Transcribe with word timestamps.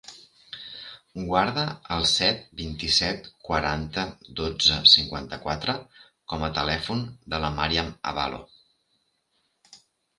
Guarda 1.27 1.65
el 1.97 2.07
set, 2.13 2.41
vint-i-set, 2.63 3.29
quaranta, 3.51 4.07
dotze, 4.41 4.81
cinquanta-quatre 4.95 5.79
com 6.33 6.51
a 6.51 6.53
telèfon 6.61 7.09
de 7.35 7.45
la 7.47 7.57
Màriam 7.63 7.97
Abalo. 8.15 8.45